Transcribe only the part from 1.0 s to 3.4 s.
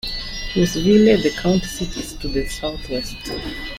the county seat, is to the southwest.